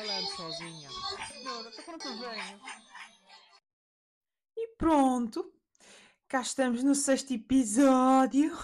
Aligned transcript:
falando 0.00 0.28
sozinha. 0.28 0.88
Para 1.84 1.98
quando 1.98 2.20
venho? 2.20 2.60
E 4.56 4.68
pronto, 4.76 5.52
cá 6.26 6.40
estamos 6.40 6.82
no 6.82 6.94
sexto 6.94 7.34
episódio. 7.34 8.56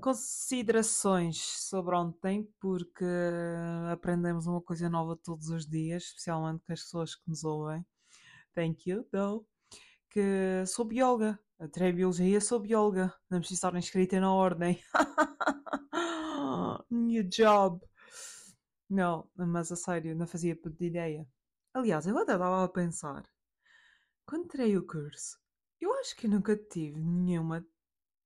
Considerações 0.00 1.38
sobre 1.38 1.96
ontem, 1.96 2.48
porque 2.60 3.04
aprendemos 3.90 4.46
uma 4.46 4.62
coisa 4.62 4.88
nova 4.88 5.16
todos 5.16 5.48
os 5.48 5.66
dias, 5.66 6.04
especialmente 6.04 6.64
com 6.64 6.72
as 6.72 6.82
pessoas 6.82 7.16
que 7.16 7.28
nos 7.28 7.42
ouvem. 7.42 7.84
Thank 8.54 8.88
you, 8.88 9.04
though. 9.10 9.44
Que 10.10 10.64
sou 10.66 10.84
bióloga, 10.84 11.38
a 11.58 11.92
biologia 11.92 12.40
sou 12.40 12.60
bióloga, 12.60 13.12
não 13.28 13.40
preciso 13.40 13.58
estar 13.58 13.76
inscrita 13.76 14.20
na 14.20 14.32
ordem. 14.32 14.80
New 16.90 17.24
job. 17.24 17.80
Não, 18.88 19.30
mas 19.36 19.70
a 19.72 19.76
sério, 19.76 20.14
não 20.16 20.26
fazia 20.26 20.54
de 20.54 20.86
ideia. 20.86 21.26
Aliás, 21.74 22.06
eu 22.06 22.16
até 22.18 22.32
estava 22.32 22.64
a 22.64 22.68
pensar, 22.68 23.22
quando 24.26 24.48
tirei 24.48 24.76
o 24.76 24.86
curso, 24.86 25.38
eu 25.80 25.92
acho 25.94 26.16
que 26.16 26.28
nunca 26.28 26.56
tive 26.56 27.00
nenhuma 27.00 27.66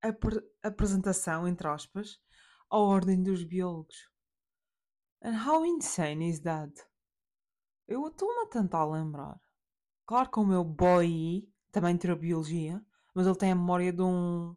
apre 0.02 0.40
apresentação, 0.62 1.46
entre 1.48 1.68
aspas, 1.68 2.18
à 2.70 2.78
ordem 2.78 3.22
dos 3.22 3.44
biólogos. 3.44 4.08
And 5.22 5.36
how 5.46 5.64
insane 5.64 6.28
is 6.28 6.40
that? 6.40 6.72
Eu 7.86 8.06
estou-me 8.08 8.42
a 8.44 8.48
tentar 8.48 8.84
lembrar. 8.84 9.40
Claro 10.06 10.30
que 10.30 10.40
o 10.40 10.46
meu 10.46 10.64
boy 10.64 11.48
também 11.70 11.96
tirou 11.96 12.16
biologia, 12.16 12.84
mas 13.14 13.26
ele 13.26 13.36
tem 13.36 13.52
a 13.52 13.56
memória 13.56 13.92
de 13.92 14.02
um. 14.02 14.56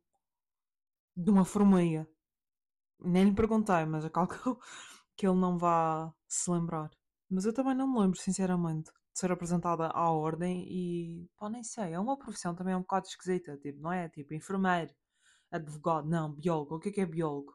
de 1.16 1.30
uma 1.32 1.46
formiga. 1.46 2.08
Nem 3.00 3.26
lhe 3.26 3.36
perguntei, 3.36 3.86
mas 3.86 4.04
eu 4.04 4.12
calculo 4.12 4.60
que 5.16 5.28
ele 5.28 5.38
não 5.38 5.58
vá 5.58 6.14
se 6.28 6.50
lembrar. 6.52 6.92
Mas 7.30 7.46
eu 7.46 7.54
também 7.54 7.76
não 7.76 7.88
me 7.88 8.00
lembro, 8.00 8.20
sinceramente, 8.20 8.92
de 9.14 9.20
ser 9.20 9.32
apresentada 9.32 9.88
à 9.88 10.12
ordem 10.12 10.66
e. 10.70 11.30
pá, 11.38 11.50
nem 11.50 11.64
sei. 11.64 11.94
É 11.94 12.00
uma 12.00 12.18
profissão 12.18 12.56
também 12.56 12.76
um 12.76 12.82
bocado 12.82 13.08
esquisita, 13.08 13.58
tipo, 13.58 13.80
não 13.82 13.92
é? 13.92 14.10
Tipo, 14.10 14.34
enfermeiro, 14.34 14.94
advogado, 15.52 16.08
não, 16.08 16.34
biólogo. 16.34 16.76
O 16.76 16.80
que 16.80 16.90
é 16.90 16.92
que 16.92 17.02
é 17.02 17.06
biólogo? 17.06 17.54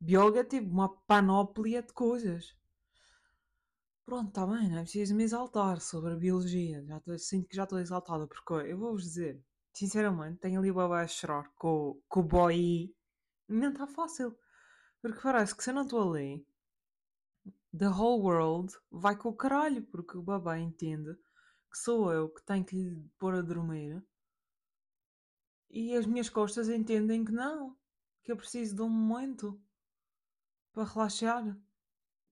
Biólogo 0.00 0.38
é 0.38 0.44
tipo 0.44 0.70
uma 0.70 0.88
panóplia 1.06 1.82
de 1.82 1.92
coisas. 1.92 2.56
Pronto, 4.04 4.28
está 4.28 4.46
bem, 4.46 4.68
não 4.70 4.78
é 4.78 4.82
preciso 4.82 5.14
me 5.14 5.24
exaltar 5.24 5.80
sobre 5.80 6.12
a 6.14 6.16
biologia. 6.16 6.82
Já 6.86 7.00
tô, 7.00 7.18
sinto 7.18 7.48
que 7.48 7.56
já 7.56 7.64
estou 7.64 7.78
exaltada, 7.78 8.26
porque 8.26 8.70
eu 8.70 8.78
vou-vos 8.78 9.02
dizer, 9.02 9.42
sinceramente, 9.72 10.38
tenho 10.40 10.58
ali 10.58 10.70
o 10.70 10.74
babá 10.74 11.02
a 11.02 11.06
chorar 11.06 11.50
com, 11.56 12.00
com 12.08 12.20
o 12.20 12.22
boy. 12.22 12.94
Não 13.48 13.70
está 13.70 13.86
fácil. 13.86 14.36
Porque 15.02 15.20
parece 15.20 15.54
que 15.54 15.62
se 15.62 15.70
eu 15.70 15.74
não 15.74 15.82
estou 15.82 16.10
ali, 16.10 16.46
the 17.78 17.88
whole 17.88 18.22
world 18.22 18.74
vai 18.90 19.16
com 19.16 19.28
o 19.28 19.36
caralho, 19.36 19.82
porque 19.84 20.18
o 20.18 20.22
babá 20.22 20.58
entende 20.58 21.14
que 21.70 21.78
sou 21.78 22.12
eu 22.12 22.28
que 22.28 22.42
tenho 22.44 22.64
que 22.64 22.76
lhe 22.76 23.10
pôr 23.18 23.34
a 23.34 23.42
dormir 23.42 24.02
e 25.70 25.94
as 25.94 26.06
minhas 26.06 26.28
costas 26.28 26.68
entendem 26.68 27.24
que 27.24 27.32
não, 27.32 27.76
que 28.24 28.32
eu 28.32 28.36
preciso 28.36 28.74
de 28.74 28.82
um 28.82 28.88
momento 28.88 29.60
para 30.72 30.84
relaxar. 30.84 31.56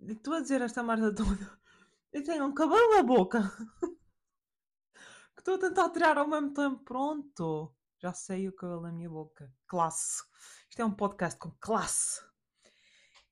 Estou 0.00 0.34
a 0.34 0.40
dizer 0.40 0.60
esta 0.62 0.82
merda 0.82 1.14
toda. 1.14 1.58
Eu 2.12 2.22
tenho 2.24 2.46
um 2.46 2.54
cabelo 2.54 2.94
na 2.94 3.02
boca 3.02 3.42
que 5.34 5.40
estou 5.40 5.56
a 5.56 5.58
tentar 5.58 5.90
tirar 5.90 6.16
ao 6.16 6.26
mesmo 6.26 6.54
tempo. 6.54 6.82
Pronto, 6.82 7.74
já 7.98 8.12
sei 8.12 8.48
o 8.48 8.54
cabelo 8.54 8.82
na 8.82 8.92
minha 8.92 9.10
boca. 9.10 9.52
Classe. 9.66 10.22
Isto 10.70 10.80
é 10.80 10.84
um 10.84 10.94
podcast 10.94 11.38
com 11.38 11.50
classe. 11.60 12.22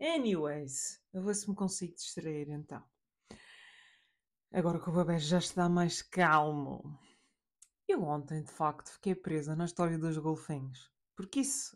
Anyways, 0.04 1.00
eu 1.14 1.22
vou 1.22 1.32
se 1.32 1.48
me 1.48 1.56
consigo 1.56 1.94
distrair 1.94 2.50
então. 2.50 2.84
Agora 4.52 4.78
que 4.78 4.90
o 4.90 4.92
bebê 4.92 5.18
já 5.18 5.38
está 5.38 5.66
mais 5.66 6.02
calmo. 6.02 7.00
Eu 7.88 8.02
ontem, 8.02 8.42
de 8.42 8.52
facto, 8.52 8.90
fiquei 8.90 9.14
presa 9.14 9.56
na 9.56 9.64
história 9.64 9.98
dos 9.98 10.18
golfinhos. 10.18 10.92
Porque 11.16 11.40
isso, 11.40 11.74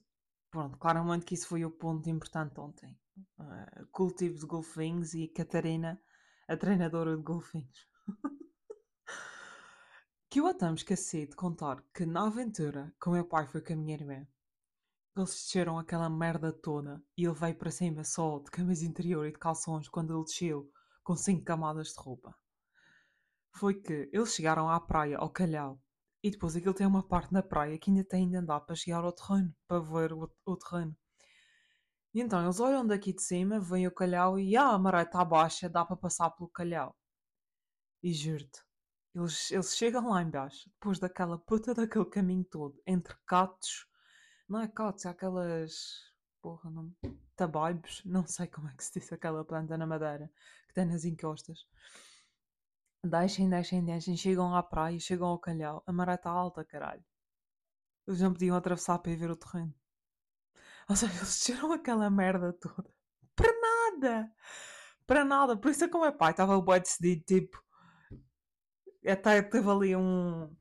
pronto, 0.50 0.76
claramente 0.76 1.24
que 1.24 1.34
isso 1.34 1.48
foi 1.48 1.64
o 1.64 1.70
ponto 1.70 2.10
importante 2.10 2.60
ontem. 2.60 3.00
Uh, 3.40 3.86
cultivo 3.92 4.38
de 4.38 4.44
golfinhos 4.44 5.14
e 5.14 5.26
Catarina, 5.28 5.98
a 6.46 6.54
treinadora 6.54 7.16
de 7.16 7.22
golfinhos. 7.22 7.88
que 10.28 10.40
eu 10.40 10.46
até 10.46 10.68
me 10.68 10.74
esqueci 10.74 11.26
de 11.26 11.34
contar 11.34 11.82
que 11.94 12.04
na 12.04 12.26
aventura 12.26 12.94
com 13.00 13.08
o 13.08 13.12
meu 13.14 13.24
pai 13.24 13.46
foi 13.46 13.62
com 13.62 13.72
a 13.72 13.76
minha 13.76 13.94
irmã. 13.94 14.26
Eles 15.18 15.30
desceram 15.30 15.76
aquela 15.76 16.08
merda 16.08 16.52
toda 16.52 17.02
e 17.16 17.24
ele 17.24 17.34
veio 17.34 17.56
para 17.56 17.72
cima 17.72 18.04
só 18.04 18.38
de 18.38 18.52
camisa 18.52 18.86
interior 18.86 19.26
e 19.26 19.32
de 19.32 19.38
calções 19.38 19.88
quando 19.88 20.14
ele 20.14 20.22
desceu 20.22 20.70
com 21.02 21.16
cinco 21.16 21.42
camadas 21.44 21.88
de 21.88 21.98
roupa. 21.98 22.32
Foi 23.50 23.74
que 23.74 24.08
eles 24.12 24.32
chegaram 24.32 24.70
à 24.70 24.78
praia, 24.78 25.18
ao 25.18 25.28
calhau, 25.28 25.82
e 26.22 26.30
depois 26.30 26.54
aquilo 26.54 26.72
tem 26.72 26.86
uma 26.86 27.02
parte 27.02 27.32
na 27.32 27.42
praia 27.42 27.76
que 27.80 27.90
ainda 27.90 28.04
tem 28.04 28.30
de 28.30 28.36
andar 28.36 28.60
para 28.60 28.76
chegar 28.76 29.02
ao 29.02 29.10
terreno, 29.10 29.52
para 29.66 29.80
ver 29.80 30.12
o, 30.12 30.32
o 30.46 30.56
terreno. 30.56 30.96
E 32.14 32.20
então 32.20 32.40
eles 32.40 32.60
olham 32.60 32.86
daqui 32.86 33.12
de 33.12 33.22
cima, 33.22 33.58
veem 33.58 33.88
o 33.88 33.92
calhau 33.92 34.38
e 34.38 34.56
ah, 34.56 34.68
a 34.68 34.78
maré 34.78 35.02
está 35.02 35.24
baixa, 35.24 35.68
dá 35.68 35.84
para 35.84 35.96
passar 35.96 36.30
pelo 36.30 36.48
calhau. 36.48 36.96
E 38.00 38.12
juro-te, 38.12 38.62
eles, 39.12 39.50
eles 39.50 39.76
chegam 39.76 40.10
lá 40.10 40.22
embaixo, 40.22 40.70
depois 40.74 41.00
daquela 41.00 41.36
puta 41.36 41.74
daquele 41.74 42.04
caminho 42.04 42.44
todo, 42.44 42.80
entre 42.86 43.16
catos, 43.26 43.88
não 44.48 44.60
é 44.60 44.68
catos, 44.68 45.04
é 45.04 45.10
aquelas. 45.10 46.12
Porra, 46.40 46.70
não. 46.70 46.94
Tabaibos, 47.36 48.02
não 48.06 48.26
sei 48.26 48.46
como 48.46 48.68
é 48.68 48.74
que 48.74 48.84
se 48.84 48.98
diz 48.98 49.12
aquela 49.12 49.44
planta 49.44 49.76
na 49.76 49.86
madeira 49.86 50.30
que 50.68 50.74
tem 50.74 50.86
nas 50.86 51.04
encostas. 51.04 51.66
Deixem, 53.04 53.48
deixem, 53.48 53.84
deixem, 53.84 54.16
chegam 54.16 54.54
à 54.54 54.62
praia, 54.62 54.98
chegam 54.98 55.28
ao 55.28 55.38
calhau, 55.38 55.82
a 55.86 55.92
maré 55.92 56.14
está 56.14 56.30
alta, 56.30 56.64
caralho. 56.64 57.04
Eles 58.06 58.20
não 58.20 58.32
podiam 58.32 58.56
atravessar 58.56 58.98
para 58.98 59.12
ir 59.12 59.16
ver 59.16 59.30
o 59.30 59.36
terreno. 59.36 59.74
Ou 60.88 60.96
seja, 60.96 61.12
eles 61.12 61.20
desceram 61.22 61.72
aquela 61.72 62.10
merda 62.10 62.52
toda. 62.54 62.90
Para 63.36 63.52
nada! 63.60 64.32
Para 65.06 65.24
nada. 65.24 65.56
Por 65.56 65.70
isso 65.70 65.84
é 65.84 65.88
que 65.88 65.96
o 65.96 66.00
meu 66.00 66.12
pai 66.12 66.32
estava 66.32 66.60
boy 66.60 66.80
decidido, 66.80 67.22
tipo. 67.24 67.62
Até 69.06 69.42
teve 69.42 69.70
ali 69.70 69.94
um, 69.96 70.54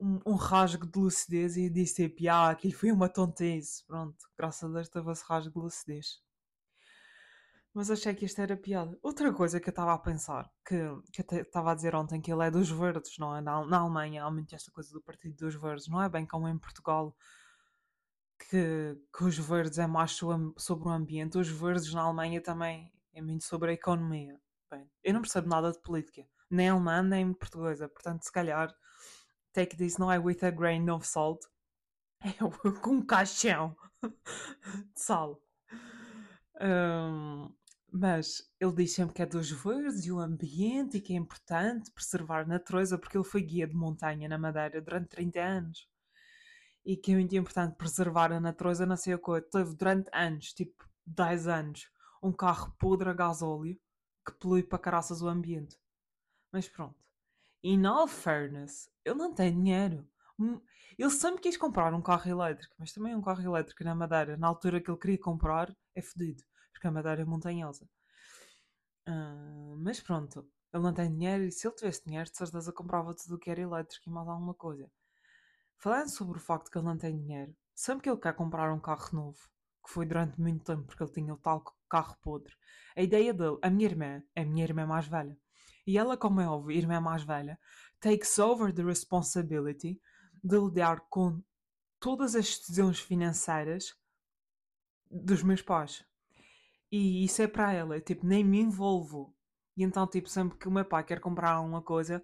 um, 0.00 0.20
um, 0.26 0.34
rasgo 0.34 0.86
de 0.86 0.98
lucidez 0.98 1.56
e 1.56 1.68
disse 1.68 2.08
tipo, 2.08 2.30
ah, 2.30 2.50
aquilo 2.50 2.74
foi 2.74 2.92
uma 2.92 3.08
tontice. 3.08 3.84
Pronto, 3.86 4.16
graças 4.36 4.70
a 4.70 4.72
Deus 4.72 4.88
teve 4.88 5.10
esse 5.10 5.24
rasgo 5.26 5.52
de 5.52 5.64
lucidez. 5.64 6.22
Mas 7.74 7.90
achei 7.90 8.14
que 8.14 8.24
isto 8.24 8.40
era 8.40 8.56
piada. 8.56 8.98
Outra 9.02 9.32
coisa 9.32 9.60
que 9.60 9.68
eu 9.68 9.72
estava 9.72 9.92
a 9.94 9.98
pensar, 9.98 10.50
que, 10.66 10.76
que 11.12 11.22
eu 11.22 11.42
estava 11.42 11.72
a 11.72 11.74
dizer 11.74 11.94
ontem, 11.94 12.20
que 12.20 12.32
ele 12.32 12.44
é 12.44 12.50
dos 12.50 12.70
verdes, 12.70 13.16
não 13.18 13.36
é? 13.36 13.40
Na, 13.40 13.64
na 13.64 13.78
Alemanha 13.78 14.24
há 14.24 14.30
muito 14.30 14.54
esta 14.54 14.70
coisa 14.72 14.90
do 14.92 15.00
Partido 15.00 15.36
dos 15.36 15.54
Verdes, 15.54 15.86
não 15.86 16.02
é 16.02 16.08
bem 16.08 16.26
como 16.26 16.48
em 16.48 16.58
Portugal, 16.58 17.14
que, 18.38 18.96
que 19.16 19.24
os 19.24 19.38
verdes 19.38 19.78
é 19.78 19.86
mais 19.86 20.12
sobre 20.12 20.88
o 20.88 20.90
ambiente. 20.90 21.38
Os 21.38 21.48
verdes 21.48 21.92
na 21.92 22.02
Alemanha 22.02 22.40
também 22.40 22.92
é 23.12 23.20
muito 23.20 23.44
sobre 23.44 23.70
a 23.70 23.74
economia. 23.74 24.40
Bem, 24.70 24.88
eu 25.02 25.14
não 25.14 25.22
percebo 25.22 25.48
nada 25.48 25.72
de 25.72 25.80
política, 25.80 26.26
nem 26.50 26.68
alemã 26.68 27.02
nem 27.02 27.32
portuguesa, 27.32 27.88
portanto, 27.88 28.22
se 28.22 28.32
calhar, 28.32 28.74
take 29.58 29.76
this 29.76 29.98
não 29.98 30.10
é 30.10 30.18
with 30.18 30.44
a 30.44 30.50
grain 30.50 30.88
of 30.88 31.06
salt, 31.06 31.44
é 32.22 32.32
com 32.80 32.90
um 32.94 33.04
caixão 33.04 33.76
de 34.02 35.00
sal. 35.00 35.42
Um, 36.60 37.52
mas 37.90 38.48
ele 38.60 38.72
diz 38.72 38.94
sempre 38.94 39.14
que 39.14 39.22
é 39.22 39.26
dos 39.26 39.50
verdes 39.50 40.04
e 40.04 40.12
o 40.12 40.20
ambiente 40.20 40.98
e 40.98 41.00
que 41.00 41.12
é 41.12 41.16
importante 41.16 41.90
preservar 41.90 42.42
a 42.42 42.46
natureza 42.46 42.98
porque 42.98 43.16
ele 43.16 43.24
foi 43.24 43.42
guia 43.42 43.66
de 43.66 43.74
montanha 43.74 44.28
na 44.28 44.38
Madeira 44.38 44.80
durante 44.80 45.08
30 45.08 45.40
anos. 45.40 45.88
E 46.84 46.96
que 46.96 47.12
é 47.12 47.14
muito 47.16 47.34
importante 47.34 47.76
preservar 47.76 48.32
a 48.32 48.40
natureza, 48.40 48.86
não 48.86 48.96
sei 48.96 49.14
o 49.14 49.18
que. 49.18 49.40
Teve 49.42 49.74
durante 49.74 50.08
anos, 50.12 50.52
tipo 50.52 50.88
10 51.06 51.48
anos, 51.48 51.90
um 52.22 52.32
carro 52.32 52.74
podre 52.78 53.10
a 53.10 53.12
gasóleo 53.12 53.78
que 54.24 54.32
polui 54.38 54.62
para 54.62 54.78
caraças 54.78 55.20
o 55.20 55.28
ambiente. 55.28 55.76
Mas 56.52 56.68
pronto. 56.68 57.07
In 57.62 57.86
all 57.86 58.06
fairness, 58.06 58.90
ele 59.04 59.16
não 59.16 59.34
tem 59.34 59.52
dinheiro. 59.52 60.06
Hum, 60.38 60.60
ele 60.98 61.10
sempre 61.10 61.42
quis 61.42 61.56
comprar 61.56 61.92
um 61.92 62.02
carro 62.02 62.30
elétrico, 62.30 62.74
mas 62.78 62.92
também 62.92 63.14
um 63.14 63.22
carro 63.22 63.42
elétrico 63.42 63.82
na 63.84 63.94
Madeira, 63.94 64.36
na 64.36 64.46
altura 64.46 64.80
que 64.80 64.90
ele 64.90 64.98
queria 64.98 65.18
comprar, 65.18 65.74
é 65.94 66.00
fedido 66.00 66.42
porque 66.78 66.86
a 66.86 66.92
Madeira 66.92 67.22
é 67.22 67.24
montanhosa. 67.24 67.88
Uh, 69.08 69.76
mas 69.78 70.00
pronto, 70.00 70.48
ele 70.72 70.82
não 70.82 70.94
tem 70.94 71.10
dinheiro 71.10 71.44
e 71.44 71.50
se 71.50 71.66
ele 71.66 71.74
tivesse 71.74 72.04
dinheiro, 72.04 72.30
de 72.30 72.36
certeza 72.36 72.72
comprava 72.72 73.14
tudo 73.14 73.34
o 73.34 73.38
que 73.38 73.50
era 73.50 73.60
elétrico 73.60 74.08
e 74.08 74.12
mais 74.12 74.28
alguma 74.28 74.54
coisa. 74.54 74.88
Falando 75.76 76.08
sobre 76.08 76.38
o 76.38 76.40
facto 76.40 76.70
que 76.70 76.78
ele 76.78 76.86
não 76.86 76.96
tem 76.96 77.16
dinheiro, 77.16 77.54
sempre 77.74 78.04
que 78.04 78.10
ele 78.10 78.20
quer 78.20 78.34
comprar 78.34 78.72
um 78.72 78.80
carro 78.80 79.08
novo, 79.12 79.38
que 79.84 79.92
foi 79.92 80.06
durante 80.06 80.40
muito 80.40 80.64
tempo 80.64 80.84
porque 80.84 81.02
ele 81.02 81.12
tinha 81.12 81.34
o 81.34 81.38
tal 81.38 81.64
carro 81.88 82.16
podre, 82.22 82.54
a 82.96 83.02
ideia 83.02 83.34
dele, 83.34 83.58
a 83.62 83.70
minha 83.70 83.88
irmã, 83.88 84.22
a 84.36 84.44
minha 84.44 84.64
irmã 84.64 84.86
mais 84.86 85.06
velha, 85.08 85.36
e 85.88 85.96
ela, 85.96 86.18
como 86.18 86.38
é 86.38 86.46
óbvio, 86.46 86.76
irmã 86.76 87.00
mais 87.00 87.22
velha, 87.22 87.58
takes 87.98 88.38
over 88.38 88.70
the 88.74 88.82
responsibility 88.82 89.98
de 90.44 90.58
lidar 90.58 91.00
com 91.08 91.42
todas 91.98 92.34
as 92.34 92.58
decisões 92.58 93.00
financeiras 93.00 93.96
dos 95.10 95.42
meus 95.42 95.62
pais. 95.62 96.04
E 96.92 97.24
isso 97.24 97.40
é 97.40 97.48
para 97.48 97.72
ela, 97.72 97.98
tipo, 98.02 98.26
nem 98.26 98.44
me 98.44 98.60
envolvo 98.60 99.34
E 99.74 99.82
então, 99.82 100.06
tipo, 100.06 100.28
sempre 100.28 100.58
que 100.58 100.68
o 100.68 100.70
meu 100.70 100.84
pai 100.84 101.04
quer 101.04 101.20
comprar 101.20 101.52
alguma 101.52 101.80
coisa, 101.80 102.22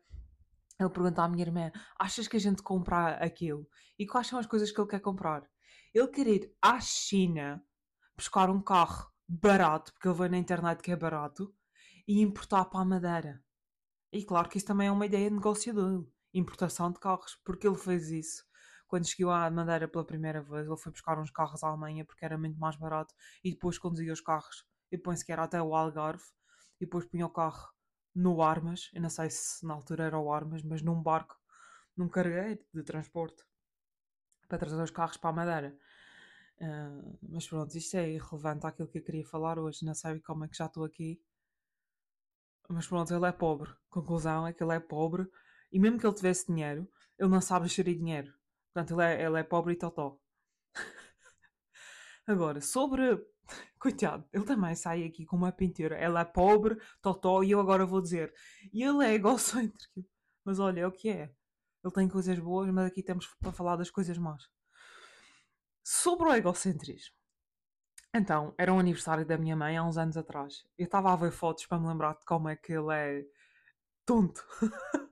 ele 0.78 0.90
pergunta 0.90 1.22
à 1.22 1.28
minha 1.28 1.44
irmã: 1.44 1.72
Achas 1.98 2.28
que 2.28 2.36
a 2.36 2.40
gente 2.40 2.62
compra 2.62 3.14
aquilo? 3.14 3.66
E 3.98 4.06
quais 4.06 4.26
são 4.26 4.38
as 4.38 4.44
coisas 4.44 4.70
que 4.70 4.78
ele 4.78 4.90
quer 4.90 5.00
comprar? 5.00 5.42
Ele 5.94 6.08
quer 6.08 6.26
ir 6.26 6.54
à 6.60 6.78
China 6.80 7.64
buscar 8.14 8.50
um 8.50 8.60
carro 8.60 9.10
barato, 9.26 9.90
porque 9.94 10.06
ele 10.06 10.18
vê 10.18 10.28
na 10.28 10.36
internet 10.36 10.82
que 10.82 10.92
é 10.92 10.96
barato, 10.96 11.54
e 12.06 12.20
importar 12.20 12.66
para 12.66 12.80
a 12.80 12.84
Madeira. 12.84 13.42
E 14.14 14.24
claro 14.24 14.48
que 14.48 14.58
isso 14.58 14.66
também 14.68 14.86
é 14.86 14.92
uma 14.92 15.06
ideia 15.06 15.28
de 15.28 15.34
negócio 15.34 15.74
dele: 15.74 16.06
importação 16.32 16.92
de 16.92 17.00
carros, 17.00 17.36
porque 17.44 17.66
ele 17.66 17.76
fez 17.76 18.10
isso. 18.10 18.44
Quando 18.86 19.08
chegou 19.08 19.32
à 19.32 19.50
Madeira 19.50 19.88
pela 19.88 20.04
primeira 20.04 20.40
vez, 20.40 20.68
ele 20.68 20.76
foi 20.76 20.92
buscar 20.92 21.18
uns 21.18 21.32
carros 21.32 21.64
à 21.64 21.68
Alemanha 21.68 22.04
porque 22.04 22.24
era 22.24 22.38
muito 22.38 22.56
mais 22.56 22.76
barato 22.76 23.12
e 23.42 23.50
depois 23.50 23.76
conduzia 23.76 24.12
os 24.12 24.20
carros 24.20 24.64
e 24.92 24.96
põe-se 24.96 25.24
que 25.26 25.32
era 25.32 25.42
até 25.42 25.60
o 25.60 25.74
Algarve 25.74 26.22
e 26.80 26.84
depois 26.84 27.04
punha 27.06 27.26
o 27.26 27.30
carro 27.30 27.74
no 28.14 28.40
Armas, 28.40 28.88
eu 28.94 29.02
não 29.02 29.10
sei 29.10 29.28
se 29.30 29.66
na 29.66 29.74
altura 29.74 30.04
era 30.04 30.18
o 30.18 30.32
Armas, 30.32 30.62
mas 30.62 30.80
num 30.80 31.02
barco, 31.02 31.36
num 31.96 32.08
cargueiro 32.08 32.64
de 32.72 32.84
transporte 32.84 33.42
para 34.48 34.58
trazer 34.58 34.80
os 34.80 34.92
carros 34.92 35.16
para 35.16 35.30
a 35.30 35.32
Madeira. 35.32 35.76
Uh, 36.60 37.18
mas 37.30 37.48
pronto, 37.48 37.76
isto 37.76 37.96
é 37.96 38.10
irrelevante 38.10 38.64
àquilo 38.64 38.86
que 38.86 38.98
eu 38.98 39.02
queria 39.02 39.26
falar 39.26 39.58
hoje, 39.58 39.84
não 39.84 39.94
sei 39.94 40.20
como 40.20 40.44
é 40.44 40.48
que 40.48 40.56
já 40.56 40.66
estou 40.66 40.84
aqui. 40.84 41.20
Mas 42.68 42.86
pronto, 42.86 43.14
ele 43.14 43.26
é 43.26 43.32
pobre. 43.32 43.70
Conclusão 43.88 44.46
é 44.46 44.52
que 44.52 44.62
ele 44.62 44.74
é 44.74 44.80
pobre 44.80 45.28
e 45.70 45.78
mesmo 45.78 45.98
que 45.98 46.06
ele 46.06 46.14
tivesse 46.14 46.46
dinheiro, 46.46 46.88
ele 47.18 47.28
não 47.28 47.40
sabe 47.40 47.68
gerir 47.68 47.96
dinheiro. 47.96 48.32
Portanto, 48.72 48.98
ele 48.98 49.02
é, 49.02 49.24
ele 49.24 49.40
é 49.40 49.42
pobre 49.42 49.74
e 49.74 49.76
totó. 49.76 50.18
Agora, 52.26 52.60
sobre 52.60 53.22
Coitado, 53.78 54.24
ele 54.32 54.44
também 54.44 54.74
sai 54.74 55.04
aqui 55.04 55.24
com 55.24 55.36
uma 55.36 55.52
pintura. 55.52 55.96
Ela 55.96 56.20
é 56.20 56.24
pobre, 56.24 56.78
totó, 57.00 57.42
e 57.42 57.50
eu 57.50 57.60
agora 57.60 57.86
vou 57.86 58.00
dizer. 58.00 58.32
E 58.72 58.82
ele 58.82 59.04
é 59.04 59.14
egocêntrico. 59.14 60.04
Mas 60.44 60.58
olha, 60.58 60.80
é 60.80 60.86
o 60.86 60.92
que 60.92 61.08
é. 61.08 61.32
Ele 61.82 61.92
tem 61.92 62.08
coisas 62.08 62.38
boas, 62.38 62.70
mas 62.70 62.86
aqui 62.86 63.02
temos 63.02 63.26
para 63.38 63.52
falar 63.52 63.76
das 63.76 63.90
coisas 63.90 64.16
más. 64.16 64.48
Sobre 65.82 66.28
o 66.28 66.34
egocentrismo. 66.34 67.14
Então, 68.14 68.54
era 68.56 68.72
um 68.72 68.78
aniversário 68.78 69.26
da 69.26 69.36
minha 69.36 69.56
mãe 69.56 69.76
há 69.76 69.82
uns 69.84 69.98
anos 69.98 70.16
atrás. 70.16 70.64
Eu 70.78 70.84
estava 70.84 71.12
a 71.12 71.16
ver 71.16 71.32
fotos 71.32 71.66
para 71.66 71.78
me 71.80 71.88
lembrar 71.88 72.14
de 72.14 72.24
como 72.24 72.48
é 72.48 72.54
que 72.54 72.72
ele 72.72 72.94
é 72.94 73.26
tonto. 74.06 74.44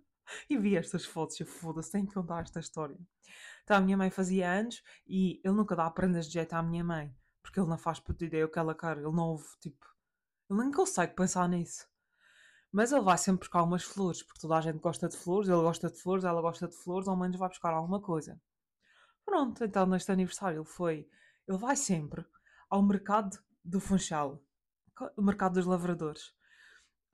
e 0.48 0.56
vi 0.56 0.76
estas 0.76 1.04
fotos 1.04 1.40
e 1.40 1.44
foda-se, 1.44 1.90
tenho 1.90 2.06
que 2.06 2.14
contar 2.14 2.42
esta 2.42 2.60
história. 2.60 2.96
Então, 3.64 3.76
a 3.76 3.80
minha 3.80 3.96
mãe 3.96 4.10
fazia 4.10 4.50
anos 4.50 4.82
e 5.06 5.40
ele 5.44 5.54
nunca 5.54 5.74
dá 5.74 5.90
prendas 5.90 6.26
de 6.26 6.34
jeito 6.34 6.52
à 6.54 6.62
minha 6.62 6.84
mãe 6.84 7.12
porque 7.42 7.60
ele 7.60 7.68
não 7.68 7.76
faz 7.76 8.00
puta 8.00 8.24
ideia 8.24 8.46
o 8.46 8.48
que 8.48 8.58
ela 8.58 8.74
quer, 8.74 8.96
ele 8.96 9.10
não 9.10 9.30
ouve, 9.30 9.44
tipo, 9.60 9.86
ele 10.48 10.60
nem 10.60 10.72
consegue 10.72 11.14
pensar 11.14 11.48
nisso. 11.48 11.86
Mas 12.72 12.92
ele 12.92 13.02
vai 13.02 13.18
sempre 13.18 13.40
buscar 13.40 13.62
umas 13.62 13.82
flores, 13.82 14.22
porque 14.22 14.40
toda 14.40 14.56
a 14.56 14.60
gente 14.62 14.78
gosta 14.78 15.08
de 15.08 15.16
flores, 15.16 15.48
ele 15.48 15.60
gosta 15.60 15.90
de 15.90 15.98
flores, 16.00 16.24
ela 16.24 16.40
gosta 16.40 16.68
de 16.68 16.76
flores, 16.76 17.08
ao 17.08 17.16
menos 17.16 17.38
vai 17.38 17.48
buscar 17.48 17.74
alguma 17.74 18.00
coisa. 18.00 18.40
Pronto, 19.24 19.62
então 19.64 19.86
neste 19.86 20.10
aniversário 20.10 20.60
ele 20.60 20.64
foi, 20.64 21.08
ele 21.46 21.58
vai 21.58 21.76
sempre 21.76 22.24
ao 22.72 22.82
mercado 22.82 23.38
do 23.62 23.78
Funchal, 23.78 24.42
o 25.16 25.22
mercado 25.22 25.54
dos 25.54 25.66
lavradores, 25.66 26.28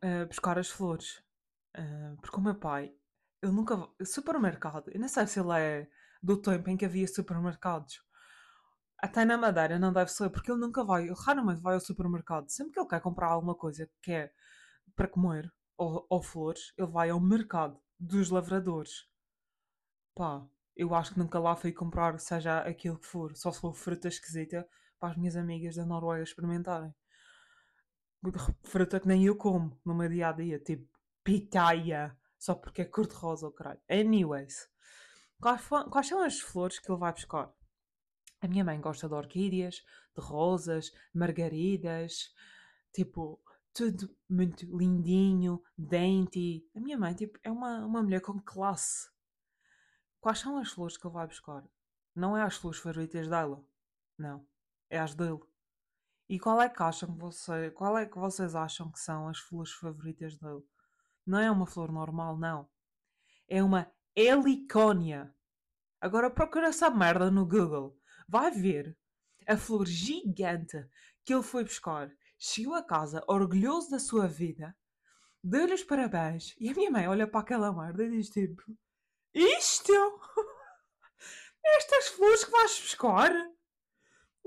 uh, 0.04 0.26
buscar 0.26 0.58
as 0.58 0.70
flores. 0.70 1.18
Uh, 1.76 2.16
porque 2.20 2.36
o 2.36 2.40
meu 2.40 2.54
pai, 2.54 2.94
ele 3.42 3.52
nunca. 3.52 3.76
Supermercado, 4.04 4.90
eu 4.90 5.00
não 5.00 5.08
sei 5.08 5.26
se 5.26 5.40
ele 5.40 5.52
é 5.58 5.88
do 6.22 6.40
tempo 6.40 6.70
em 6.70 6.76
que 6.76 6.84
havia 6.84 7.06
supermercados 7.08 8.00
até 9.00 9.24
na 9.24 9.36
Madeira 9.38 9.78
não 9.78 9.92
deve 9.92 10.10
ser, 10.10 10.28
porque 10.30 10.50
ele 10.50 10.60
nunca 10.60 10.84
vai, 10.84 11.04
ele 11.04 11.14
raramente 11.16 11.60
vai 11.60 11.74
ao 11.74 11.80
supermercado. 11.80 12.48
Sempre 12.48 12.72
que 12.74 12.80
ele 12.80 12.88
quer 12.88 13.00
comprar 13.00 13.28
alguma 13.28 13.54
coisa 13.54 13.88
que 14.02 14.12
é 14.12 14.32
para 14.96 15.08
comer 15.08 15.52
ou, 15.76 16.04
ou 16.10 16.22
flores, 16.22 16.72
ele 16.76 16.88
vai 16.88 17.10
ao 17.10 17.20
mercado 17.20 17.80
dos 17.98 18.30
lavradores. 18.30 19.06
Pá, 20.16 20.44
eu 20.76 20.94
acho 20.94 21.12
que 21.14 21.18
nunca 21.18 21.38
lá 21.38 21.54
fui 21.54 21.72
comprar, 21.72 22.18
seja 22.18 22.60
aquilo 22.60 22.98
que 22.98 23.06
for, 23.06 23.36
só 23.36 23.52
se 23.52 23.60
for 23.60 23.72
fruta 23.74 24.08
esquisita 24.08 24.68
para 24.98 25.10
as 25.10 25.16
minhas 25.16 25.36
amigas 25.36 25.76
da 25.76 25.84
Noruega 25.84 26.22
experimentarem. 26.22 26.94
Fruta 28.64 28.98
que 28.98 29.06
nem 29.06 29.24
eu 29.24 29.36
como 29.36 29.80
no 29.84 29.94
meu 29.94 30.08
dia 30.08 30.28
a 30.28 30.32
dia, 30.32 30.58
tipo 30.58 30.88
pitaia, 31.22 32.16
só 32.38 32.54
porque 32.54 32.80
é 32.82 32.84
cor-de-rosa 32.86 33.46
ou 33.46 33.52
caralho. 33.52 33.80
Anyways, 33.88 34.66
quais, 35.40 35.68
quais 35.90 36.08
são 36.08 36.22
as 36.22 36.40
flores 36.40 36.78
que 36.78 36.90
ele 36.90 36.98
vai 36.98 37.12
buscar? 37.12 37.52
A 38.40 38.48
minha 38.48 38.64
mãe 38.64 38.80
gosta 38.80 39.06
de 39.06 39.14
orquídeas, 39.14 39.84
de 40.16 40.22
rosas, 40.22 40.90
margaridas, 41.12 42.34
tipo, 42.94 43.38
tudo 43.74 44.08
muito 44.28 44.64
lindinho, 44.76 45.62
dainty. 45.76 46.66
A 46.74 46.80
minha 46.80 46.96
mãe, 46.96 47.14
tipo, 47.14 47.38
é 47.42 47.50
uma, 47.50 47.84
uma 47.84 48.02
mulher 48.02 48.20
com 48.20 48.40
classe. 48.40 49.10
Quais 50.20 50.38
são 50.38 50.56
as 50.56 50.70
flores 50.70 50.96
que 50.96 51.06
ele 51.06 51.14
vai 51.14 51.26
buscar? 51.26 51.62
Não 52.14 52.36
é 52.36 52.42
as 52.42 52.56
flores 52.56 52.80
favoritas 52.80 53.28
dela. 53.28 53.62
Não. 54.16 54.46
É 54.90 54.98
as 54.98 55.14
dele. 55.14 55.40
E 56.28 56.38
qual 56.38 56.60
é 56.60 56.68
que 56.68 56.82
acham 56.82 57.12
que 57.12 57.18
você, 57.18 57.70
qual 57.70 57.96
é 57.96 58.06
que 58.06 58.18
vocês 58.18 58.54
acham 58.54 58.90
que 58.90 58.98
são 58.98 59.28
as 59.28 59.38
flores 59.38 59.72
favoritas 59.72 60.36
dele? 60.36 60.62
Não 61.26 61.38
é 61.38 61.50
uma 61.50 61.66
flor 61.66 61.90
normal, 61.90 62.36
não. 62.36 62.68
É 63.48 63.62
uma 63.62 63.90
helicónia. 64.14 65.34
Agora 66.00 66.30
procura 66.30 66.68
essa 66.68 66.90
merda 66.90 67.30
no 67.30 67.46
Google 67.46 67.98
vai 68.28 68.50
ver 68.50 68.94
a 69.46 69.56
flor 69.56 69.86
gigante 69.86 70.86
que 71.24 71.32
ele 71.32 71.42
foi 71.42 71.64
buscar. 71.64 72.10
Chegou 72.38 72.74
a 72.74 72.82
casa 72.82 73.24
orgulhoso 73.26 73.90
da 73.90 73.98
sua 73.98 74.28
vida, 74.28 74.76
deu-lhe 75.42 75.74
os 75.74 75.82
parabéns 75.82 76.54
e 76.60 76.68
a 76.68 76.74
minha 76.74 76.90
mãe 76.90 77.08
olha 77.08 77.26
para 77.26 77.40
aquela 77.40 77.72
merda 77.72 78.04
e 78.04 78.10
diz 78.10 78.28
tipo: 78.28 78.62
Isto? 79.34 79.92
Estas 81.64 82.08
flores 82.08 82.44
que 82.44 82.50
vais 82.50 82.80
buscar? 82.80 83.32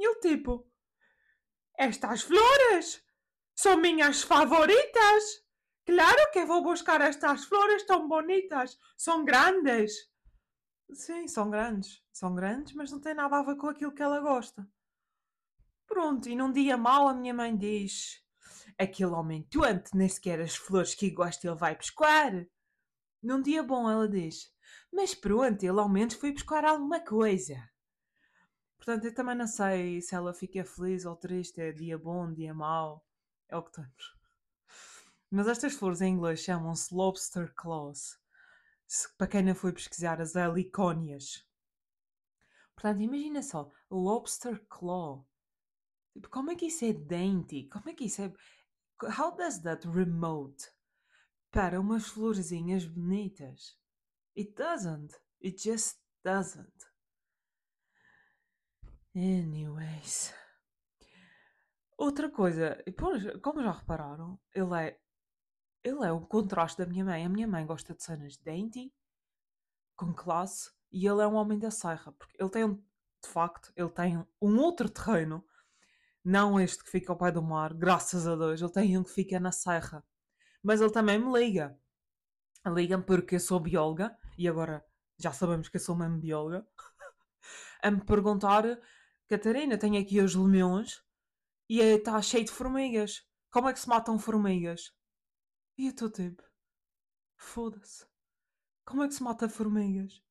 E 0.01 0.03
ele 0.03 0.19
tipo: 0.19 0.67
Estas 1.77 2.23
flores 2.23 3.03
são 3.55 3.77
minhas 3.77 4.23
favoritas. 4.23 5.45
Claro 5.85 6.31
que 6.33 6.43
vou 6.43 6.63
buscar 6.63 7.01
estas 7.01 7.45
flores 7.45 7.85
tão 7.85 8.07
bonitas, 8.07 8.79
são 8.97 9.23
grandes. 9.23 9.93
Sim, 10.91 11.27
são 11.27 11.51
grandes. 11.51 12.03
São 12.11 12.33
grandes, 12.33 12.73
mas 12.73 12.91
não 12.91 12.99
tem 12.99 13.13
nada 13.13 13.37
a 13.37 13.43
ver 13.43 13.55
com 13.57 13.67
aquilo 13.67 13.93
que 13.93 14.01
ela 14.01 14.19
gosta. 14.19 14.67
Pronto, 15.85 16.27
e 16.27 16.35
num 16.35 16.51
dia 16.51 16.75
mau 16.77 17.07
a 17.07 17.13
minha 17.13 17.33
mãe 17.33 17.55
diz: 17.55 18.23
Aquele 18.79 19.11
homem 19.11 19.47
doente 19.51 19.95
nem 19.95 20.09
sequer 20.09 20.41
as 20.41 20.55
flores 20.55 20.95
que 20.95 21.11
gosta 21.11 21.47
ele 21.47 21.55
vai 21.55 21.75
buscar. 21.75 22.31
Num 23.21 23.39
dia 23.39 23.61
bom 23.61 23.87
ela 23.87 24.09
diz: 24.09 24.51
Mas 24.91 25.13
pronto, 25.13 25.61
ele 25.61 25.79
ao 25.79 25.87
menos 25.87 26.15
foi 26.15 26.31
buscar 26.31 26.65
alguma 26.65 26.99
coisa. 26.99 27.70
Portanto, 28.83 29.05
eu 29.05 29.13
também 29.13 29.35
não 29.35 29.45
sei 29.45 30.01
se 30.01 30.15
ela 30.15 30.33
fica 30.33 30.65
feliz 30.65 31.05
ou 31.05 31.15
triste, 31.15 31.61
é 31.61 31.71
dia 31.71 31.99
bom, 31.99 32.33
dia 32.33 32.53
mau. 32.53 33.05
É 33.47 33.55
o 33.55 33.61
que 33.61 33.71
temos. 33.71 34.17
Mas 35.29 35.47
estas 35.47 35.73
flores 35.73 36.01
em 36.01 36.13
inglês 36.13 36.39
chamam-se 36.39 36.93
Lobster 36.93 37.53
Claws 37.53 38.19
para 39.17 39.27
quem 39.27 39.43
não 39.43 39.55
foi 39.55 39.71
pesquisar 39.71 40.19
as 40.19 40.35
helicónias. 40.35 41.47
Portanto, 42.75 43.01
imagina 43.01 43.41
só, 43.41 43.71
lobster 43.89 44.65
claw. 44.67 45.25
Tipo, 46.13 46.29
como 46.29 46.51
é 46.51 46.55
que 46.55 46.65
isso 46.65 46.83
é 46.83 46.91
dainty? 46.91 47.69
Como 47.69 47.89
é 47.89 47.93
que 47.93 48.05
isso 48.05 48.21
é... 48.21 48.33
How 49.03 49.35
does 49.35 49.59
that 49.59 49.87
remote 49.87 50.69
para 51.51 51.79
umas 51.79 52.07
florzinhas 52.07 52.85
bonitas? 52.85 53.79
It 54.37 54.53
doesn't. 54.55 55.15
It 55.43 55.61
just 55.61 55.99
doesn't. 56.23 56.90
Anyways. 59.15 60.33
Outra 61.97 62.29
coisa, 62.29 62.83
como 63.41 63.61
já 63.61 63.71
repararam, 63.71 64.39
ele 64.55 64.73
é 64.75 64.99
ele 65.83 66.05
é 66.05 66.11
o 66.11 66.21
contraste 66.21 66.77
da 66.77 66.85
minha 66.85 67.03
mãe. 67.03 67.25
A 67.25 67.29
minha 67.29 67.47
mãe 67.47 67.65
gosta 67.65 67.93
de 67.93 68.03
cenas 68.03 68.37
dainty, 68.37 68.93
com 69.95 70.13
classe, 70.13 70.71
e 70.91 71.07
ele 71.07 71.21
é 71.21 71.27
um 71.27 71.35
homem 71.35 71.57
da 71.57 71.71
serra. 71.71 72.11
Porque 72.13 72.35
ele 72.39 72.49
tem, 72.49 72.75
de 72.75 73.29
facto, 73.29 73.71
ele 73.75 73.89
tem 73.89 74.25
um 74.41 74.57
outro 74.59 74.89
terreno, 74.89 75.43
não 76.23 76.59
este 76.59 76.83
que 76.83 76.89
fica 76.91 77.11
ao 77.11 77.17
pé 77.17 77.31
do 77.31 77.41
mar, 77.41 77.73
graças 77.73 78.27
a 78.27 78.35
Deus. 78.35 78.61
Ele 78.61 78.71
tem 78.71 78.97
um 78.97 79.03
que 79.03 79.11
fica 79.11 79.39
na 79.39 79.51
serra. 79.51 80.03
Mas 80.63 80.81
ele 80.81 80.91
também 80.91 81.17
me 81.17 81.31
liga. 81.31 81.77
Liga-me 82.65 83.03
porque 83.03 83.35
eu 83.35 83.39
sou 83.39 83.59
bióloga, 83.59 84.15
e 84.37 84.47
agora 84.47 84.85
já 85.17 85.31
sabemos 85.33 85.67
que 85.67 85.77
eu 85.77 85.81
sou 85.81 85.95
mesmo 85.95 86.19
bióloga, 86.19 86.65
a 87.81 87.89
me 87.89 88.05
perguntar: 88.05 88.63
Catarina, 89.31 89.77
tenho 89.77 89.97
aqui 89.97 90.19
os 90.19 90.35
lemeões 90.35 91.01
e 91.69 91.79
está 91.79 92.21
cheio 92.21 92.43
de 92.43 92.51
formigas. 92.51 93.25
Como 93.49 93.69
é 93.69 93.73
que 93.73 93.79
se 93.79 93.87
matam 93.87 94.19
formigas? 94.19 94.93
E 95.77 95.85
eu 95.85 95.91
estou 95.91 96.09
tipo, 96.11 96.43
foda-se. 97.37 98.05
Como 98.83 99.03
é 99.03 99.07
que 99.07 99.13
se 99.13 99.23
mata 99.23 99.47
formigas? 99.47 100.21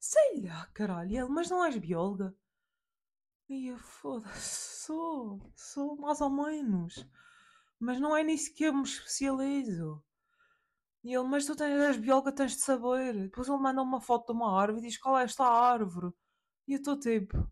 Sei 0.00 0.42
lá, 0.42 0.66
caralho. 0.74 1.16
Ele, 1.16 1.28
mas 1.28 1.48
não 1.48 1.64
és 1.64 1.76
bióloga? 1.78 2.36
E 3.48 3.68
eu, 3.68 3.78
foda-se, 3.78 4.86
sou, 4.86 5.52
sou 5.54 5.96
mais 5.96 6.20
ou 6.20 6.30
menos. 6.30 7.08
mas 7.78 8.00
não 8.00 8.16
é 8.16 8.24
nisso 8.24 8.52
que 8.52 8.64
eu 8.64 8.74
me 8.74 8.82
especializo. 8.82 10.02
E 11.04 11.14
ele, 11.14 11.28
mas 11.28 11.46
tu 11.46 11.54
tens, 11.54 11.80
és 11.80 11.96
bióloga, 11.96 12.32
tens 12.32 12.56
de 12.56 12.62
saber. 12.62 13.14
Depois 13.14 13.46
ele 13.46 13.58
manda 13.58 13.80
uma 13.80 14.00
foto 14.00 14.26
de 14.26 14.32
uma 14.32 14.60
árvore 14.60 14.84
e 14.84 14.88
diz 14.88 14.98
qual 14.98 15.16
é 15.16 15.22
esta 15.22 15.44
árvore. 15.44 16.12
E 16.66 16.72
eu 16.72 16.78
estou 16.78 16.98
tipo. 16.98 17.48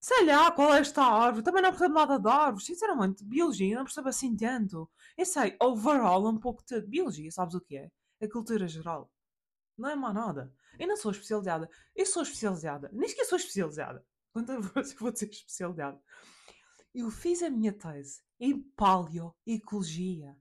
Sei 0.00 0.24
lá 0.24 0.50
qual 0.50 0.74
é 0.74 0.80
esta 0.80 1.02
árvore. 1.02 1.44
Também 1.44 1.62
não 1.62 1.70
percebo 1.70 1.94
nada 1.94 2.18
de 2.18 2.28
árvores. 2.28 2.66
Sinceramente, 2.66 3.22
biologia 3.22 3.76
não 3.76 3.84
percebo 3.84 4.08
assim 4.08 4.34
tanto. 4.34 4.90
Eu 5.16 5.26
sei, 5.26 5.56
overall, 5.60 6.26
um 6.26 6.38
pouco 6.38 6.64
de 6.64 6.80
biologia, 6.80 7.30
sabes 7.30 7.54
o 7.54 7.60
que 7.60 7.76
é? 7.76 7.90
A 8.22 8.28
cultura 8.28 8.66
geral. 8.66 9.12
Não 9.76 9.90
é 9.90 9.94
mais 9.94 10.14
nada. 10.14 10.52
Eu 10.78 10.88
não 10.88 10.96
sou 10.96 11.10
especializada. 11.10 11.68
Eu 11.94 12.06
sou 12.06 12.22
especializada. 12.22 12.88
Nem 12.92 13.08
sequer 13.08 13.26
sou 13.26 13.36
especializada. 13.36 14.04
Quando 14.32 14.52
eu 14.54 14.62
vou, 14.62 14.82
vou 15.00 15.14
ser 15.14 15.28
especializada. 15.28 16.00
Eu 16.94 17.10
fiz 17.10 17.42
a 17.42 17.50
minha 17.50 17.72
tese 17.72 18.22
em 18.40 18.58
paleoecologia 18.76 20.34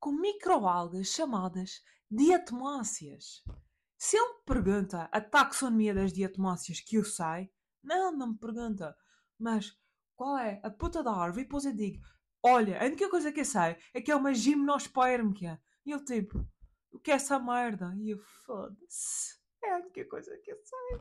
com 0.00 0.12
microalgas 0.12 1.08
chamadas 1.08 1.82
diatomáceas. 2.10 3.42
Se 3.98 4.16
ele 4.16 4.40
pergunta 4.46 5.08
a 5.12 5.20
taxonomia 5.20 5.94
das 5.94 6.12
diatomáceas 6.12 6.80
que 6.80 6.96
eu 6.96 7.04
sei, 7.04 7.50
não, 7.86 8.12
não 8.12 8.28
me 8.32 8.38
pergunta. 8.38 8.96
Mas 9.38 9.78
qual 10.14 10.38
é 10.38 10.60
a 10.62 10.70
puta 10.70 11.02
da 11.02 11.12
árvore? 11.12 11.42
E 11.42 11.44
depois 11.44 11.64
eu 11.64 11.74
digo: 11.74 12.02
Olha, 12.42 12.80
a 12.80 12.84
única 12.84 13.08
coisa 13.08 13.32
que 13.32 13.40
eu 13.40 13.44
sei 13.44 13.76
é 13.94 14.00
que 14.00 14.10
é 14.10 14.16
uma 14.16 14.34
gimnospermia. 14.34 15.60
E 15.84 15.92
ele 15.92 16.04
tipo: 16.04 16.46
O 16.90 16.98
que 16.98 17.10
é 17.10 17.14
essa 17.14 17.38
merda? 17.38 17.94
E 17.98 18.10
eu 18.10 18.18
foda-se. 18.18 19.36
É 19.62 19.72
a 19.72 19.76
única 19.78 20.04
coisa 20.06 20.36
que 20.38 20.52
eu 20.52 20.58
sei. 20.62 21.00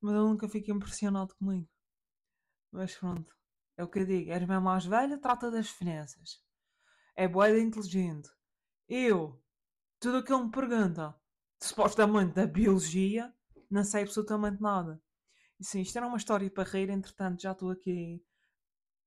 Mas 0.00 0.12
ele 0.14 0.24
nunca 0.24 0.48
fica 0.48 0.72
impressionado 0.72 1.34
comigo. 1.36 1.68
Mas 2.70 2.94
pronto. 2.96 3.34
É 3.76 3.82
o 3.82 3.88
que 3.88 4.00
eu 4.00 4.06
digo. 4.06 4.32
A 4.32 4.36
irmã 4.36 4.60
mais 4.60 4.84
velha 4.84 5.18
trata 5.18 5.50
das 5.50 5.68
finanças. 5.68 6.42
É 7.16 7.26
boeda 7.26 7.58
inteligente. 7.58 8.28
Eu, 8.88 9.42
tudo 9.98 10.18
o 10.18 10.22
que 10.22 10.32
ele 10.32 10.44
me 10.44 10.50
pergunta, 10.50 11.14
supostamente 11.60 12.34
da 12.34 12.46
biologia, 12.46 13.34
não 13.70 13.82
sei 13.82 14.02
absolutamente 14.02 14.60
nada. 14.60 15.02
E 15.60 15.64
sim, 15.64 15.80
isto 15.80 15.96
era 15.96 16.06
uma 16.06 16.16
história 16.16 16.50
para 16.50 16.68
rir, 16.68 16.90
entretanto 16.90 17.42
já 17.42 17.52
estou 17.52 17.70
aqui. 17.70 18.22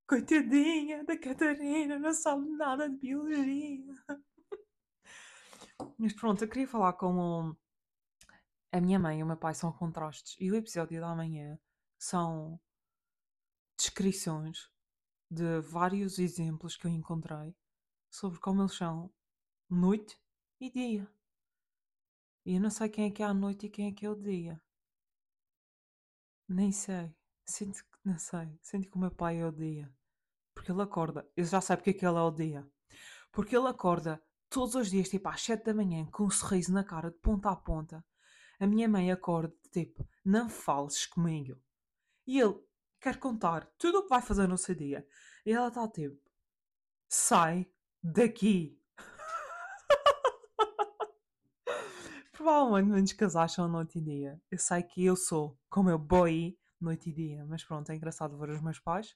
Coitadinha 0.08 1.04
da 1.04 1.18
Catarina, 1.18 2.00
não 2.00 2.14
sabe 2.14 2.50
nada 2.52 2.90
de 2.90 2.98
biologia. 2.98 3.94
Mas 5.98 6.14
pronto, 6.14 6.44
eu 6.44 6.48
queria 6.48 6.68
falar 6.68 6.94
com 6.94 7.16
o... 7.18 7.58
a 8.72 8.80
minha 8.80 8.98
mãe 8.98 9.20
e 9.20 9.24
o 9.24 9.26
meu 9.26 9.38
pai 9.38 9.54
são 9.54 9.72
contrastes. 9.72 10.36
E 10.40 10.50
o 10.52 10.56
episódio 10.56 11.02
da 11.02 11.14
manhã 11.16 11.60
são 12.00 12.60
descrições 13.78 14.72
de 15.30 15.60
vários 15.60 16.20
exemplos 16.20 16.78
que 16.78 16.88
eu 16.88 16.92
encontrei 16.92 17.54
sobre 18.10 18.40
como 18.40 18.62
eles 18.62 18.76
são 18.76 19.12
noite 19.70 20.18
e 20.60 20.72
dia. 20.72 21.08
E 22.46 22.56
eu 22.56 22.62
não 22.62 22.70
sei 22.70 22.88
quem 22.88 23.08
é 23.08 23.12
que 23.12 23.22
é 23.22 23.26
a 23.26 23.34
noite 23.34 23.66
e 23.66 23.70
quem 23.70 23.90
é 23.90 23.92
que 23.92 24.06
é 24.06 24.10
o 24.10 24.16
dia. 24.16 24.62
Nem 26.48 26.72
sei. 26.72 27.14
Sinto 27.46 27.84
que 27.84 27.98
não 28.06 28.18
sei. 28.18 28.58
Sinto 28.62 28.90
que 28.90 28.96
o 28.96 29.00
meu 29.00 29.12
pai 29.12 29.40
é 29.40 29.46
o 29.46 29.52
dia. 29.52 29.92
Porque 30.54 30.72
ele 30.72 30.82
acorda. 30.82 31.30
Eu 31.36 31.46
já 31.46 31.62
sei 31.62 31.76
porque 31.76 31.92
é 31.92 31.94
que 31.94 32.06
ele 32.06 32.18
é 32.18 32.22
o 32.22 32.32
dia. 32.32 32.68
Porque 33.32 33.56
ele 33.56 33.68
acorda 33.68 34.22
todos 34.50 34.76
os 34.76 34.90
dias, 34.90 35.10
tipo 35.10 35.28
às 35.30 35.42
7 35.42 35.64
da 35.66 35.74
manhã, 35.74 36.06
com 36.08 36.24
um 36.24 36.30
sorriso 36.30 36.74
na 36.74 36.84
cara, 36.84 37.12
de 37.12 37.18
ponta 37.18 37.50
a 37.50 37.56
ponta. 37.56 38.04
A 38.60 38.66
minha 38.66 38.88
mãe 38.88 39.12
acorda, 39.12 39.54
tipo, 39.72 40.08
não 40.26 40.50
fales 40.50 41.06
comigo. 41.06 41.60
E 42.26 42.40
ele 42.40 42.56
quer 43.00 43.18
contar 43.20 43.66
tudo 43.78 44.00
o 44.00 44.04
que 44.04 44.10
vai 44.10 44.22
fazer 44.22 44.48
no 44.48 44.58
seu 44.58 44.74
dia. 44.74 45.08
E 45.46 45.52
ela 45.52 45.68
está 45.68 45.88
tipo, 45.88 46.20
sai 47.08 47.70
daqui. 48.02 48.77
Provavelmente 52.38 52.88
muitos 52.88 53.14
casais 53.14 53.52
são 53.52 53.68
noite 53.68 53.98
e 53.98 54.02
dia. 54.02 54.40
Eu 54.52 54.60
sei 54.60 54.84
que 54.84 55.04
eu 55.04 55.16
sou, 55.16 55.58
como 55.72 55.90
eu 55.90 55.98
boy, 55.98 56.56
noite 56.80 57.10
e 57.10 57.12
dia. 57.12 57.44
Mas 57.46 57.64
pronto, 57.64 57.92
é 57.92 57.96
engraçado 57.96 58.38
ver 58.38 58.52
os 58.52 58.62
meus 58.62 58.78
pais. 58.78 59.16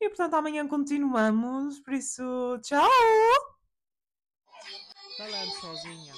E 0.00 0.08
portanto 0.08 0.34
amanhã 0.34 0.66
continuamos. 0.68 1.80
Por 1.80 1.92
isso, 1.92 2.22
tchau! 2.62 2.88
Falando 5.18 5.50
sozinha. 5.60 6.14